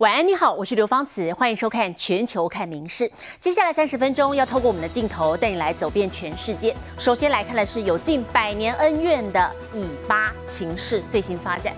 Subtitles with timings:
[0.00, 3.04] 晚安，你好，我是刘芳慈，欢迎收看《全球看名事》。
[3.38, 6.74] 接下来三十分钟要透过我们的镜头带你来走遍全世界。
[6.96, 11.74] 首先来看的是有近百年恩怨的以巴情势最新发展。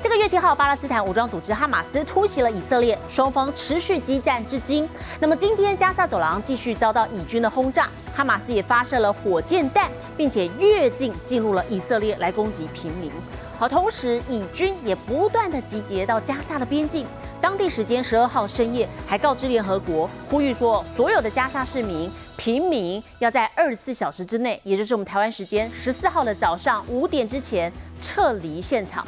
[0.00, 4.88] 这个月七号，巴勒斯坦武装组织哈马斯突袭了以色列，双方持续激战至今。
[5.20, 13.12] 那么今天加萨走廊继续遭到以军的轰炸，哈马斯也发射了火箭弹，并且越境进入了以色列来攻击平民。
[13.58, 17.06] 好，同时以军也不断的集结到加萨的边境。
[17.40, 29.06] 当地时间十二号深夜，还告知联合国，呼吁说，所有的加沙市民、平民要在二十四小时之内，也就是我们台湾时间十四号的早上五点之前撤离现场。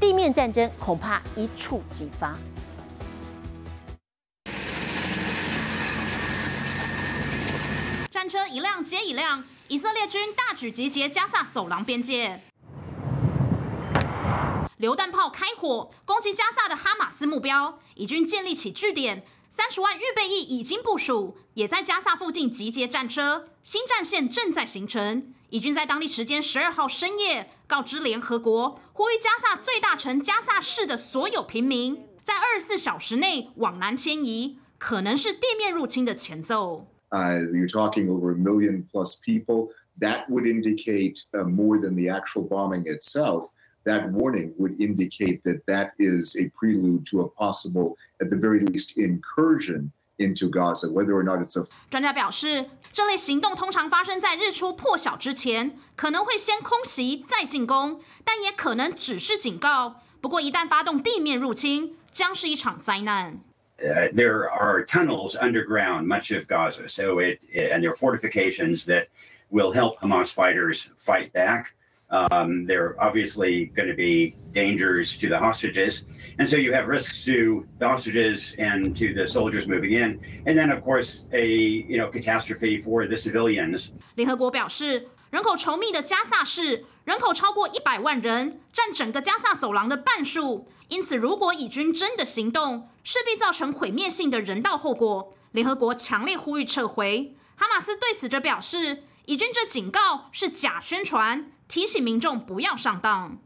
[0.00, 2.34] 地面战争恐怕一触即发。
[8.10, 12.40] 战车一辆接一辆，以色列军大举集结加萨走廊边界。
[14.80, 25.34] 榴弹炮开火攻击加萨的哈马斯目标，以军建立起据点，三十万预备役已经部署，也在加萨附近集结战车，新战线正在形成。
[25.50, 36.86] 以军在当地时间十二号深夜告知联合国，呼吁加萨最大城加萨市的所有平民在二十四小时内往南迁移，可能是地面入侵的前奏。
[37.10, 39.68] Uh, you're talking over a million plus people.
[40.00, 43.50] That would indicate uh, more than the actual bombing itself.
[43.85, 48.59] that warning would indicate that that is a prelude to a possible, at the very
[48.65, 51.67] least, incursion into Gaza, whether or not it's a.
[51.89, 60.01] 专家表示，这类行动通常发生在日出破晓之前，可能会先空袭再进攻，但也可能只是警告。
[60.21, 63.39] 不过，一旦发动地面入侵，将是一场灾难。
[63.77, 69.07] Uh, there are tunnels underground much of Gaza, so it and there are fortifications that
[69.51, 71.73] will help Hamas fighters fight back.
[72.09, 76.03] Um, there are obviously going to be dangers to the hostages.
[76.37, 80.19] And so you have risks to the hostages and to the soldiers moving in.
[80.45, 83.89] And then, of course, a you know catastrophe for the civilians.
[84.13, 90.67] 联合国表示，人口稠密的加萨市人口超过一百万人，占整个加萨走廊的半数。
[90.89, 95.33] 因此，如果以军真的行动，势必造成毁灭性的人道后果。
[95.53, 97.33] 联合国强烈呼吁撤回。
[97.55, 101.49] 哈马斯对此则表示，以军这警告是假宣传。
[101.70, 103.38] 提醒民众不要上当。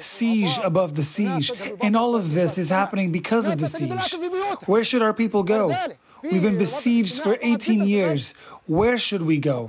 [0.00, 4.18] Siege above the siege, and all of this is happening because of the siege.
[4.66, 5.72] Where should our people go?
[6.22, 8.32] We've been besieged for 18 years.
[8.66, 9.68] Where should we go?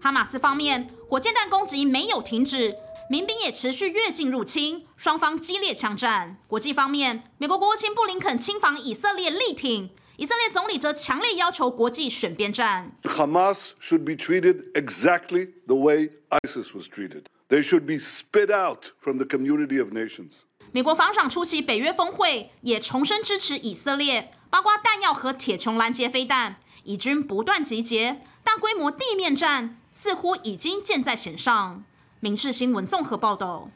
[0.00, 2.76] 哈马斯方面，火箭弹攻击没有停止，
[3.10, 6.38] 民兵也持续越境入侵，双方激烈枪战。
[6.46, 9.90] 国际方面，美国国务卿布林肯亲访以色列力挺。
[10.16, 12.92] 以色列总理则强烈要求国际选边站。
[13.02, 17.24] Hamas should be treated exactly the way ISIS was treated.
[17.48, 20.42] They should be spit out from the community of nations.
[20.72, 26.56] 美国防长出席北约峰会，也重申支持以色列，包括弹药和铁穹拦截飞弹。
[26.84, 31.84] 以军不断集结，大规模地面战似乎已经箭在弦上。
[32.20, 33.70] 民事新闻综合报道。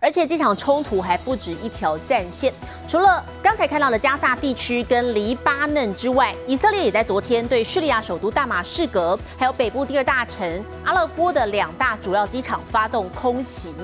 [0.00, 2.52] 而且这场冲突还不止一条战线，
[2.86, 13.74] 除了刚才看到的加萨地区跟黎巴嫩之外，以色列也在昨天对叙利亚首都大马士革，还有北部第二大城阿勒颇的两大主要机场发动空袭。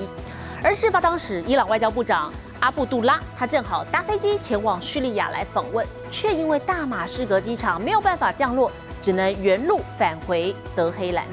[0.63, 8.71] 而事发当时，伊朗外交部长阿布杜拉他正好搭飞机前往叙利亚来访问，却因为大马士革机场没有办法降落，
[9.01, 11.25] 只能原路返回德黑兰。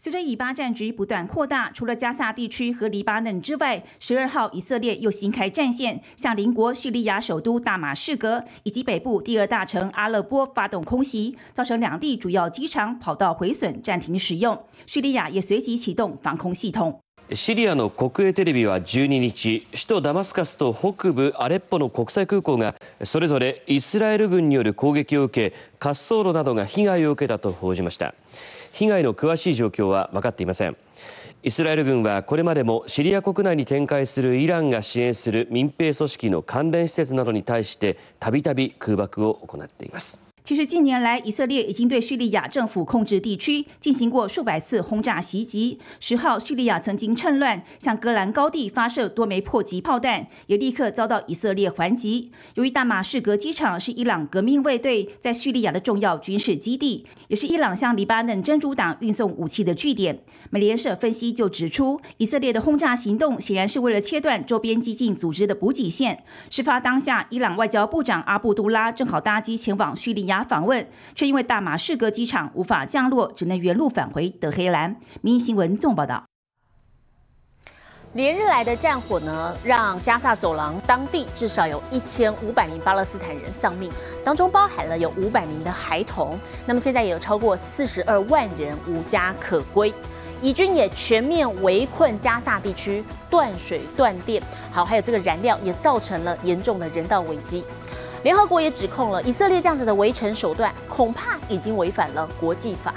[0.00, 14.62] 随着以巴战局不断扩大，除了加萨地区和黎巴嫩之外，十二号以色列又新开战线，向邻国叙利亚首都大马士革以及北部第二大城阿勒颇发动空袭，造成两地主要机场跑道毁损，暂停使用。
[14.86, 17.00] 叙利亚也随即启动防空系统。
[17.32, 28.14] シリアの国営テレビは12日、首都ダマスカスと北部アレッポの国際空港がそれぞれイスラエル軍による攻撃を受け、滑走路などが被害を受けたと報じました。
[28.71, 30.77] 被害の詳しい状況は分かっていません。
[31.43, 40.30] イスラエル軍はこれまでもシリア国内に展開するイランが支援する民兵組織の関連施設などに対してたびたび空爆を行っています。
[40.51, 45.79] 其实近年来，以色列已经对叙利亚政府控制地区进行过数百次轰炸袭击。
[46.01, 52.33] 十号，叙利亚曾经趁乱向戈兰高地发射多枚迫击炮弹，也立刻遭到以色列还击。
[52.55, 60.19] 由于大马士革机场是伊朗革命卫队在叙利亚的重要军事基地，也是伊朗向黎巴嫩真主党运送武器的据点。
[60.49, 66.25] 美联社分析就指出，以色列的轰炸行动显然是为了切断周边激进组织的补给线。
[66.49, 70.40] 事发当下，伊朗外交部长阿布杜拉正好搭机前往叙利亚。
[70.43, 74.95] 访问，却因为大马士革机场无法降落，只能原路返回德黑兰。
[75.21, 76.23] 民新闻纵报道。
[78.13, 83.89] 连日来的战火呢，让加萨走廊当地至少有一千五百名巴勒斯坦人丧命，
[84.21, 86.37] 当中包含了有五百名的孩童。
[86.65, 89.93] 那么现在也有超过四十二万人无家可归，
[90.41, 97.63] 以军也全面围困加萨地区，断水断电，好，还有这个燃料也造成了严重的人道危机。
[98.23, 102.93] 联合国也指控了以色列这样子的围城手段，恐怕已经违反了国际法。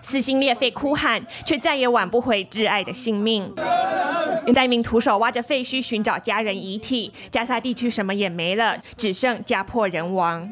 [0.00, 3.52] 撕心裂肺哭喊，却再也挽不回挚爱的性命。
[4.54, 10.48] 在一名徒手挖着废墟寻找家人遗体，加沙地区什么也没了，只剩家破人亡。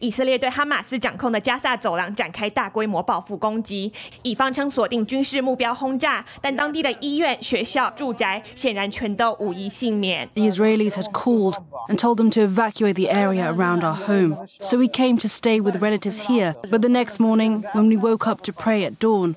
[0.00, 3.92] 以色列对哈马斯掌控的加萨走廊展开大规模报复攻击，
[4.22, 10.28] 以方称锁定军事目标轰炸，但当地的医院、学校、住宅显然全都无一幸免。
[10.34, 11.56] The Israelis had called
[11.88, 15.60] and told them to evacuate the area around our home, so we came to stay
[15.60, 16.54] with relatives here.
[16.68, 19.36] But the next morning, when we woke up to pray at dawn,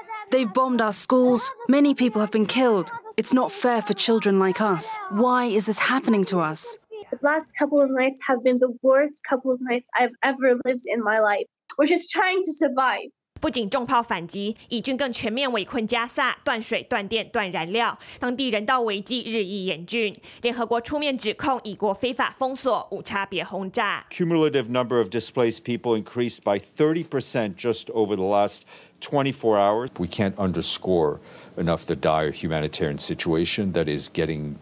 [0.31, 1.51] They've bombed our schools.
[1.67, 2.89] Many people have been killed.
[3.17, 4.97] It's not fair for children like us.
[5.09, 6.77] Why is this happening to us?
[7.11, 10.85] The last couple of nights have been the worst couple of nights I've ever lived
[10.85, 11.43] in my life.
[11.77, 13.09] We're just trying to survive.
[13.46, 20.12] 不仅重炮反击，以军更全面围困加萨，断水、断电、断燃料，当地人道危机日益严峻。
[20.42, 24.04] 联合国出面指控以国非法封锁、无差别轰炸。
[24.10, 28.62] Cumulative number of displaced people increased by 30% just over the last
[29.00, 29.90] 24 hours.
[29.96, 31.20] We can't underscore
[31.56, 34.56] enough the dire humanitarian situation that is getting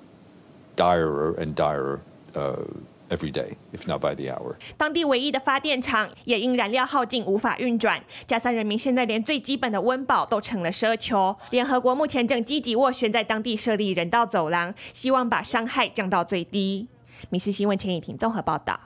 [0.77, 2.01] direr and direr
[2.35, 2.65] uh,
[3.10, 4.56] every day, if not by the hour.
[4.78, 11.36] 当地唯一的发电厂也因燃料耗尽无法运转，加萨人民现在连最基本的温饱都成了奢求。
[11.52, 16.88] 联合国目前正积极斡旋在当地设立人道走廊，希望把伤害降到最低。
[17.30, 18.80] 民事新闻陈以婷综合报道。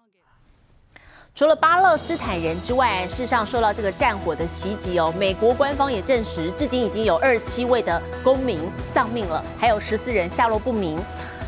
[1.35, 10.95] 除了巴勒斯坦人之外，事实上受到这个战火的袭击哦，美国官方也证实，至今已经有二十七位的公民丧命了，还有十四人下落不明。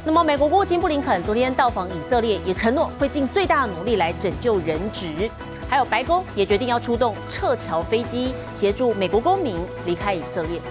[0.07, 5.27] 那么，美国国务卿布林肯昨天到访以色列，也承诺会尽最大的努力来拯救人质。
[5.67, 10.61] 还有白宫也决定要出动撤侨飞机，协助美国公民离开以色列。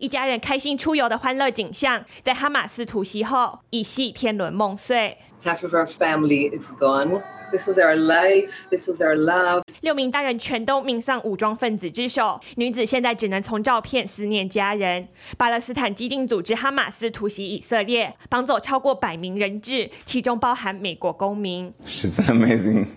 [0.00, 5.18] 一家人开心出游的欢乐景象，在哈马斯突袭后一夕天伦梦碎。
[5.43, 7.21] Half of our family is gone.
[7.51, 8.67] This was our life.
[8.71, 9.61] This was our love.
[9.81, 15.07] 六名大人全都命丧武装分子之手，女子现在只能从照片思念家人。
[15.37, 21.71] 巴勒斯坦激进组织哈马斯突袭以色列，绑走超过百名人质，其中包含美国公民。
[21.85, 22.87] She's an amazing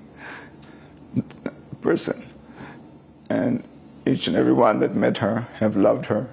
[1.83, 2.17] person,
[3.29, 3.61] and
[4.05, 6.27] each and every one that met her have loved her.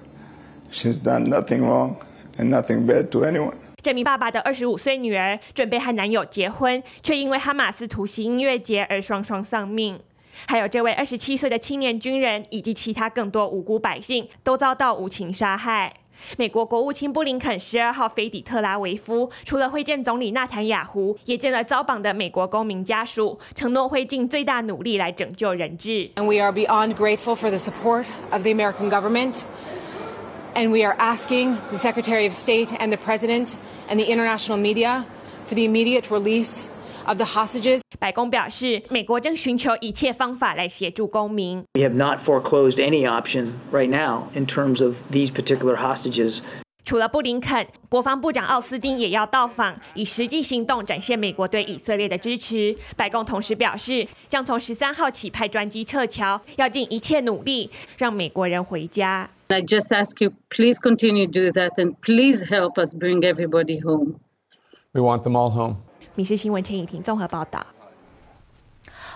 [0.70, 1.96] She's done nothing wrong
[2.38, 3.54] and nothing bad to anyone.
[3.81, 9.99] 这名爸爸的二十五岁女儿准备和男友结婚，却因为哈马斯突袭音乐节而双双丧命。
[10.45, 15.93] 还有这位二十七岁的青年军人，以及其他更多无辜百姓，都遭到无情杀害。
[16.37, 26.11] 美国国务卿布林肯十二号飞抵特拉维夫，除了会见总理纳坦雅胡，也见了遭绑的美国公民家属，承诺会尽最大努力来拯救人质。
[26.15, 29.43] And we are beyond grateful for the support of the American government.
[30.54, 33.56] And we are asking the Secretary of State and the President
[33.88, 35.04] and the international media
[35.44, 36.66] for the immediate release
[37.06, 37.80] of the hostages.
[37.98, 41.64] 白宫表示，美国正寻求一切方法来协助公民。
[41.74, 46.38] We have not foreclosed any option right now in terms of these particular hostages.
[46.84, 52.76] 除了布林肯，国防部长奥斯汀也要到访，以实际行动展现美国对以色列的支持。
[52.94, 59.28] 白宫同时表示，将从十三号起派专机撤侨，要尽一切努力让美国人回家。
[59.51, 63.79] I just ask you, please continue to do that and please help us bring everybody
[63.79, 64.19] home.
[64.93, 65.77] We want them all home.
[66.13, 67.65] 民事新闻陈以婷综合报道。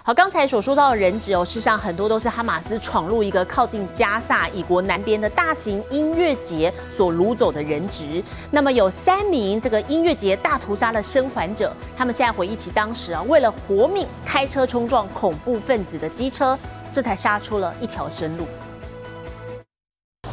[0.03, 8.21] 好，刚才所说到的人质哦，事实上很多都是哈马斯闯入一个靠近加萨以国南边的大型音乐节所掳走的人质。
[8.49, 16.57] 那么有三名这个音乐节大屠杀的生还者，他们现在回忆起当时啊，为了活命开车冲撞恐怖分子的机车，
[16.91, 18.47] 这才杀出了一条生路。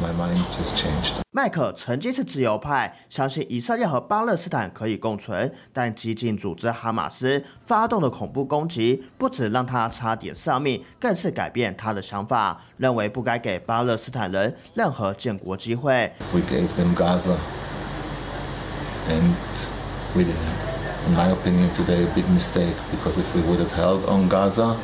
[0.01, 1.13] My mind has changed.
[1.31, 16.11] 麦克曾经是自由派，相信以色列和巴勒斯坦可以共存，但激进组织哈马斯发动的恐怖攻击，不止让他差点丧命，更是改变他的想法，认为不该给巴勒斯坦人任何建国机会。
[16.33, 17.37] We gave them Gaza,
[19.07, 19.33] and
[20.13, 20.25] we
[21.07, 24.75] in my opinion, today a big mistake because if we would have held on Gaza,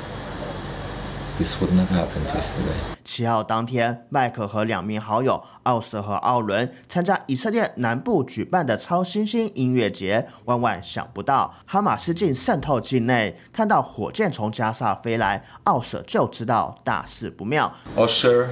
[1.38, 2.74] this yesterday.
[3.03, 10.27] 七号当天，麦克和两名好友奥瑟和奥伦参加以色列南部举办的超新星音乐节。
[10.46, 17.74] 万万想不到，哈马斯竟渗透境内，看到火箭从加沙飞来，奥瑟就知道大事不妙。
[17.96, 18.48] Osher,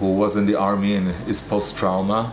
[0.00, 2.32] who was in the army and is post trauma,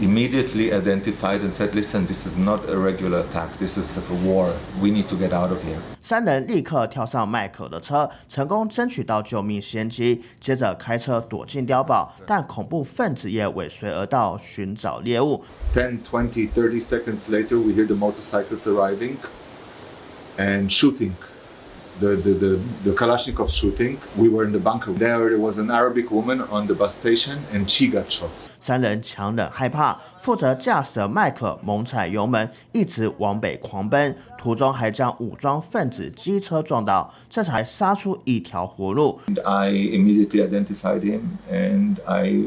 [0.00, 4.52] immediately identified and said, Listen, this is not a regular attack, this is a war.
[4.80, 5.78] We need to get out of here.
[6.02, 15.44] 三人立刻跳上麦克的车，成功争取到救命先机，接着开车躲进碉堡，但恐怖分子也尾随而到，寻找猎物。
[15.74, 19.16] 10, 20, 30 seconds later, we hear the motorcycles arriving
[20.38, 21.12] and shooting.
[22.00, 23.98] The, the, the, the Kalashnikov shooting.
[24.16, 24.90] We were in the bunker.
[24.90, 28.30] There, there was an Arabic woman on the bus station and she got shot.
[28.58, 39.20] 三人强忍害怕，负责驾驶的麦克猛踩油门，一直往北狂奔，途中还将武装分子机车撞倒，这才杀出一条活路。
[39.26, 41.20] And I immediately identified him
[41.52, 42.44] and I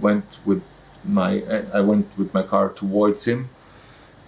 [0.00, 0.60] went with
[1.04, 1.42] my
[1.72, 3.46] I went with my car towards him,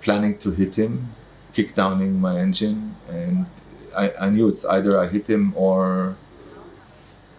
[0.03, 1.11] planning to hit him,
[1.55, 3.45] kick downing my engine, and
[3.96, 6.14] I, I knew it's either I hit him or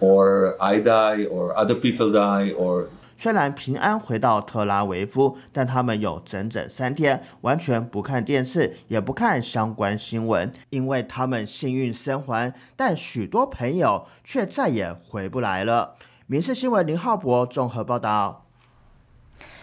[0.01, 2.87] or I die or other people die or
[3.17, 15.97] 虽然平安回到特拉维夫，但他们有整整三天完全不看电视，也不看相关新闻，因为他们幸运生还，但许多朋友却再也回不来了。
[16.29, 18.48] 民事新闻林浩博综合报道。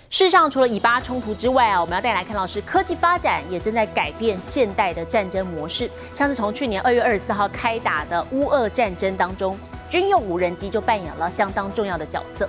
[0.07, 5.89] 事实上，除了以巴冲突之外啊，我们要带来看到是科技发展也正在改变现代的战争模式。
[6.13, 9.57] 像是从去年二月二十四号开打的乌俄战争当中，
[9.89, 12.47] 军用无人机就扮演了相当重要的角色。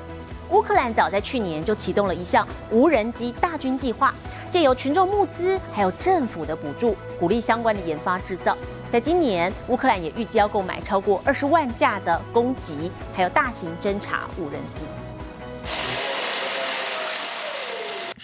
[0.50, 4.14] 乌克兰早在去年就启动了一项无人机大军计划，
[4.48, 8.56] 借由群众募资还有政府的补助，鼓励相关的研发制造。
[8.88, 14.84] 在今年，乌克兰也预计要购买超过二十万架的攻击还有大型侦察无人机。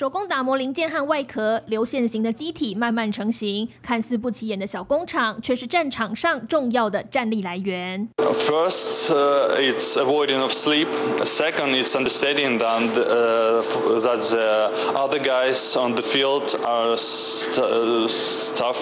[0.02, 8.08] 手工打磨零件和外壳，流线型的机体慢慢成型，看似不起眼的小工厂，却是战场上重要的战力来源。
[8.18, 10.88] First, uh, it's avoiding of sleep.
[11.24, 13.62] Second, it's understanding that, uh,
[14.00, 18.80] that the other guys on the field are stuff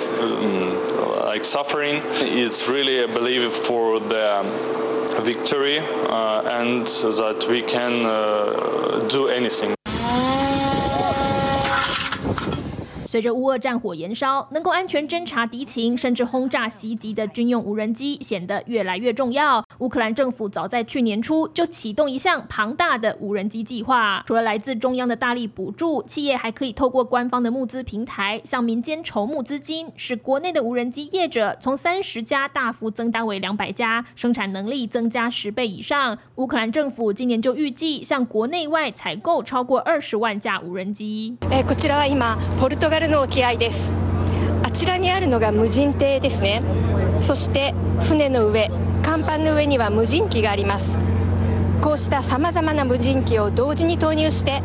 [1.26, 2.00] like suffering.
[2.22, 4.42] It's really a belief for the
[5.22, 9.74] victory uh, and that we can uh, do anything.
[13.10, 19.64] 随着乌俄战火延烧，能够安全侦察敌情，甚至轰炸袭击的军用无人机显得越来越重要。
[19.78, 36.16] 乌克兰政府早在去年初就启动一项庞大的无人机计划，除了来自中央的大力补助，企业还可以透过官方的募资平台向民间筹募资金，使国内的无人机业者从三十家大幅增加为两百家，生产能力增加十倍以上。
[36.36, 41.36] 乌克兰政府今年就预计向国内外采购超过二十万架无人机。
[43.00, 43.94] ルトガルの沖合です。
[44.62, 46.60] あちらにあるのが無人艇ですね。
[47.22, 48.68] そして船の上
[49.02, 50.98] 甲板の上には無人機があります。
[51.80, 54.62] こうしたさまざまな無人機を同時に投入して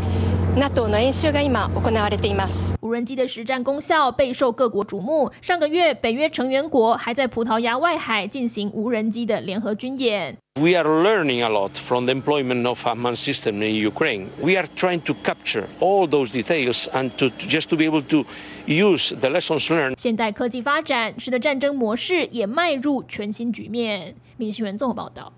[0.57, 5.31] NATO の演習が今行われています无人机的实战功效备受各国瞩目。
[5.41, 10.37] 上个月，北约成员国还在葡萄牙外海进行无人机的联合军演。
[10.61, 14.27] We are learning a lot from the employment of Hamas system in Ukraine.
[14.43, 18.03] We are trying to capture all those details and to, to just to be able
[18.03, 18.27] to
[18.67, 19.95] use the lessons learned.
[19.97, 24.17] 现代科技发展使得战争模式也迈入全新局面。
[24.37, 25.33] 民事新闻综合报道。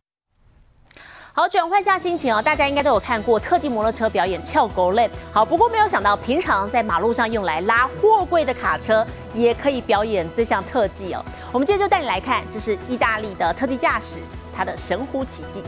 [1.40, 5.08] 好，转换下心情哦，大家应该都有看过特技摩托车表演翘狗类。
[5.32, 11.24] 好，不过没有想到，平常在马路上用来拉货柜的卡车，也可以表演这项特技哦。
[11.52, 14.18] 我们今天就带你来看，这是意大利的特技驾驶，
[14.52, 15.62] 他的神乎其技。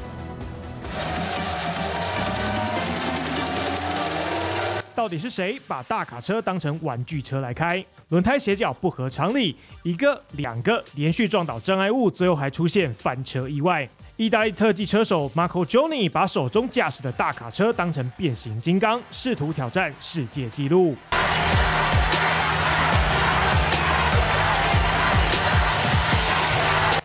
[4.96, 7.86] 到底是谁把大卡车当成玩具车来开？
[8.10, 13.88] 轮胎斜角不合常理，一个、两个连续撞倒障碍物，最后还出现翻车意外。
[14.20, 20.94] 意大利特技车手 Marco Joni 把手中驾驶的大卡车当成变形金刚，试图挑战世界纪录。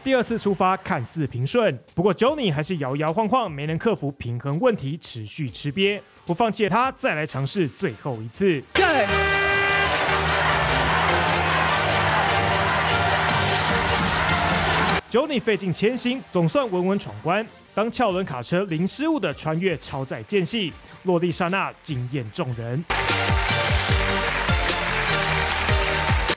[0.03, 6.01] 第二次出发看似平顺，不过 Johnny 还是摇摇晃晃，没能克服平衡问题，持续吃瘪。
[6.27, 8.61] 不放弃的他，再来尝试最后一次。
[15.15, 17.47] Johnny 费尽千辛，总算稳稳闯关。
[17.73, 20.73] 当翘轮卡车零失误的穿越超载间隙，
[21.05, 22.85] 落地刹那惊艳众人。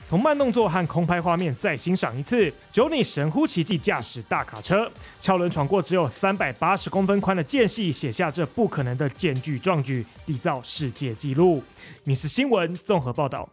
[0.06, 4.88] 从慢动作和空拍画面再欣赏一次，Johnny 神乎其技驾驶大卡车，
[5.20, 11.60] 翘轮闯过只有三百八十公分宽的间隙，写下这不可能的间距壮举，缔造世界纪录。
[12.04, 13.48] 民事新闻综合报道。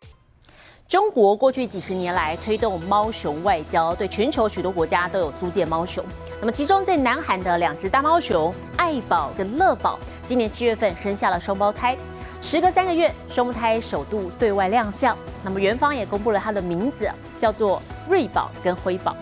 [0.88, 6.06] 中国过去几十年来推动猫熊外交，对全球许多国家都有租借猫熊。
[6.40, 11.98] 那么，其中在南韩的两只大猫熊爱宝跟乐宝，今年七月份生下了双胞胎。
[12.40, 15.18] 时隔三个月，双胞胎首度对外亮相。
[15.44, 19.16] 那么，元方也公布了它的名字，叫做瑞宝跟辉宝。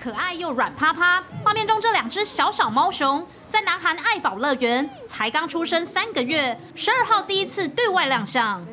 [0.00, 8.64] 可爱又软趴趴，画面中这两只小小猫熊在南韩爱宝乐园才刚出生三个月，十二号第一次对外亮相。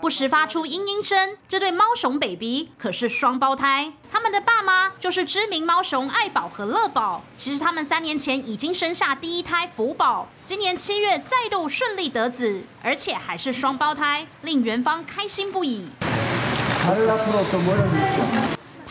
[0.00, 1.36] 不时发出嘤嘤声。
[1.48, 7.22] 这对猫熊 baby 可是双胞胎，他们的爸妈就是知名猫熊爱宝和乐宝。
[7.36, 15.86] 其实他们三年前已经生下第一胎福宝，今年七月再度顺利得子，而且还是双胞胎，令元芳开心不已。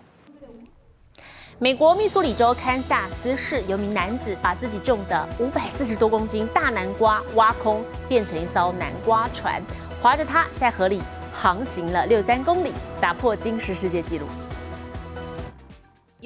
[1.59, 9.61] 美国密苏里州堪萨斯市有名男子把自己种的五百四十多公斤大南瓜挖空，变成一艘南瓜船，
[10.01, 14.27] 划着它在河里航行了六三公里，打破金氏世界纪录。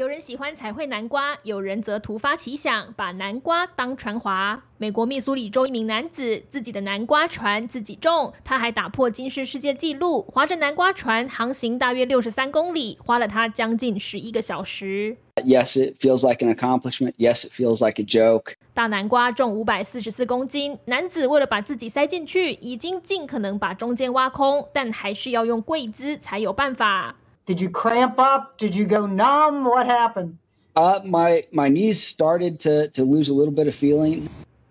[0.03, 4.61] 有人喜欢彩绘南瓜，有人则突发奇想，把南瓜当船划。
[4.77, 15.17] 美国密苏里州一名男子自己的南瓜船自己种，他还打破金氏世界纪录，划着南瓜船航行大约六十三公里，花了他将近十一个小时。
[15.37, 17.13] Yes, it feels like an accomplishment.
[17.17, 18.55] Yes, it feels like a joke.
[18.75, 27.15] 大南瓜重五百四十四公斤，男子为了把自己塞进去，已经尽可能把中间挖空，但还是要用跪姿才有办法。
[27.46, 28.58] Did you cramp up?
[28.58, 29.64] Did you go numb?
[29.64, 30.38] What happened?
[30.76, 34.28] Uh, my my knees started to to lose a little bit of feeling.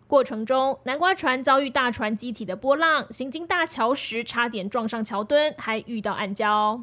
[0.06, 6.82] 过程中，南瓜船遭遇大船激起的波浪，行经大桥时差点撞上桥墩，还遇到暗礁。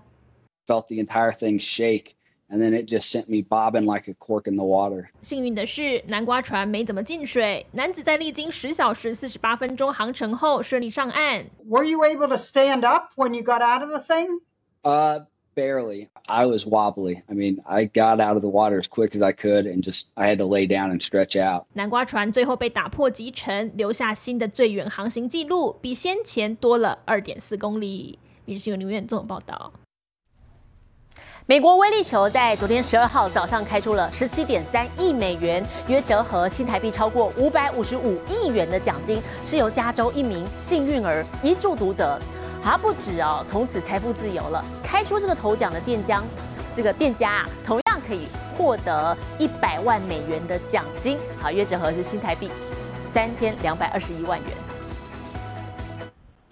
[0.68, 2.16] Felt the entire thing shake,
[2.50, 5.08] and then it just sent me bobbing like a cork in the water.
[5.22, 7.66] 幸运的是，南瓜船没怎么进水。
[7.72, 11.46] 男子在历经十小时四十八分钟航程后顺利上岸。
[11.70, 14.42] Were you able to stand up when you got out of the thing?
[14.84, 15.26] Uh
[15.59, 16.09] Barely.
[16.27, 17.23] I was wobbly.
[17.29, 20.11] I mean, I got out of the water as quick as I could and just
[20.15, 21.65] I had to lay down and stretch out.
[21.73, 28.19] 南瓜船最后被打破集成，留下新的最远航行记录，比先前多了二点四公里。
[28.59, 29.73] 《新闻》留言综合报道。
[31.45, 42.21] 美国威力球在昨天十二号早上开出了十七点三亿美元，约折合新台币超过五百五十五亿元的奖金，是由加州一名幸运儿一注独得。
[42.63, 44.65] 还不止哦，从此财富自由了。
[44.83, 46.23] 开出这个头奖的店家，
[46.75, 52.51] 这个店家啊，同样可以获得一百万美元的奖金，好，约折合是新台币
[53.03, 54.49] 三千两百二十一万元。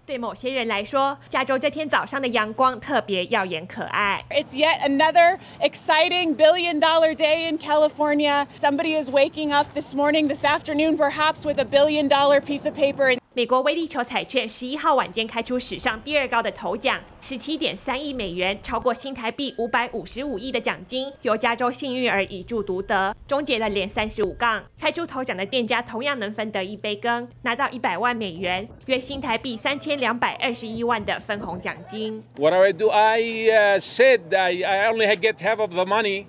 [0.07, 4.25] 对某些人来说，加州这天早上的阳光特别耀眼可爱。
[4.31, 8.47] It's yet another exciting billion dollar day in California.
[8.57, 12.77] Somebody is waking up this morning, this afternoon, perhaps with a billion dollar piece of
[12.77, 13.17] paper.
[13.37, 24.65] 美国威力球彩券十一号晚间开出史上第二高的头奖，十七点三亿美元，超过新台币五百五十五亿的奖金，由加州幸运儿一注独得，终结了连三十五杠。
[24.81, 32.25] 开出头奖的店家同样能分得一杯羹，拿到一百万美元，约新台币三千两百二十一万的分红奖金。
[32.39, 32.89] What do I do?
[32.89, 36.25] I uh, said I, I only get half of the money.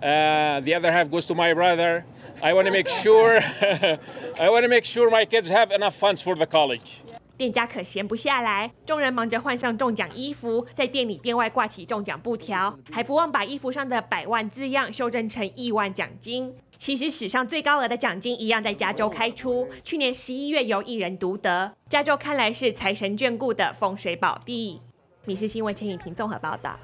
[0.00, 2.04] Uh, the other half goes to my brother.
[2.40, 3.40] I want to make sure
[4.38, 7.02] I want to make sure my kids have enough funds for the college.
[7.36, 16.52] 店家可闲不下来，众人忙着换上中奖衣服，在店里店外挂起中奖布条，还不忘把衣服上的百万字样修正成亿万奖金。
[16.76, 21.72] 其实史上最高额的奖金一样在加州开出，去年十一月由一人独得。
[21.88, 24.80] 加州看来是财神眷顾的风水宝地。
[25.24, 26.78] 米氏新闻陈颖婷综合报道。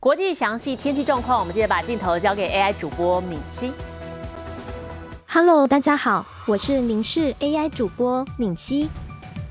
[0.00, 3.72] 国际详细天气状况，我们接着把镜头交给 AI 主播敏熙。
[5.26, 8.88] Hello，大家好，我是明视 AI 主播敏熙。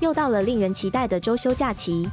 [0.00, 2.08] 又到了令人期待的周休假期，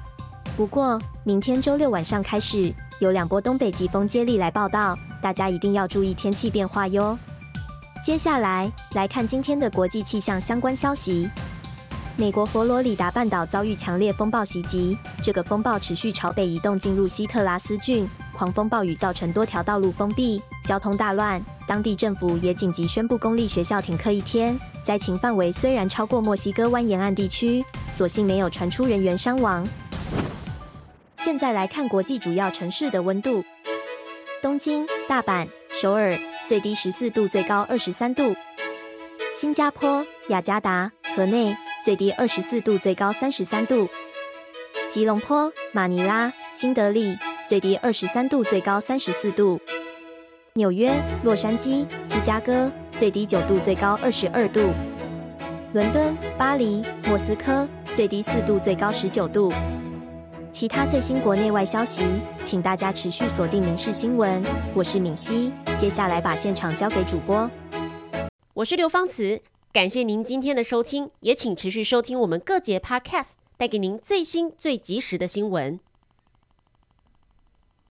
[0.58, 7.18] 不过明天周六晚上开始，有两波东北季风接力来报道，大家一定要注意天气变化哟。
[8.04, 11.30] 接下来来看今天的国际气象相关消息。
[12.18, 18.06] 美国佛罗里达半岛遭遇强烈风暴袭击，这个风暴持续朝北移动，进入西特拉斯郡。
[18.36, 21.42] 狂风暴雨造成多条道路封闭，交通大乱。
[21.68, 24.56] 当地政府也紧急宣布公立学校停课一天。
[24.84, 29.66] 灾情范围虽然超过墨西哥湾沿岸地区，所幸没有传出人员伤亡。
[31.18, 33.44] 现在来看国际主要城市的温度：
[34.44, 38.36] 东京、大阪、首尔，最低十四度，最高二十三度；
[39.34, 41.56] 新加坡、雅加达、河内。
[41.84, 43.88] 最低二十四度，最高三十三度。
[44.90, 47.16] 吉隆坡、马尼拉、新德里，
[47.48, 49.62] 最低二十三度，最高三十四度。
[50.56, 50.92] 纽约、
[51.24, 54.62] 洛杉矶、芝加哥，最低九度，最高二十二度。
[55.74, 59.54] 伦敦、巴黎、莫斯科，最低四度，最高十九度。
[60.52, 62.02] 其他最新国内外消息，
[62.44, 64.44] 请大家持续锁定《民事新闻》。
[64.74, 67.48] 我是敏熙，接下来把现场交给主播。
[68.56, 69.40] 我是刘芳慈。
[69.72, 75.80] 感谢您今天的收听，也请持续收听我们各节 Podcast，带给您最新最及时的新闻。